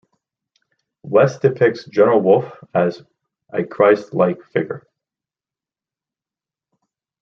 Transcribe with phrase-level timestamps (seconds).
[1.03, 3.03] West depicts General Wolfe as
[3.53, 4.87] a Christ-like figure.